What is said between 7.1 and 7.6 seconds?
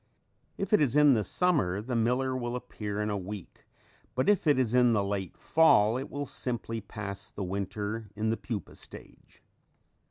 the